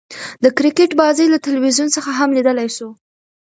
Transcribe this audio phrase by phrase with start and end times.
[0.43, 2.87] د کرکټ بازۍ له تلویزیون څخه هم ليدلاى سو.